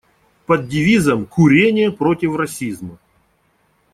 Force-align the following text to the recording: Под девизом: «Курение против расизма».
Под 0.47 0.67
девизом: 0.67 1.27
«Курение 1.27 1.91
против 1.91 2.35
расизма». 2.35 2.97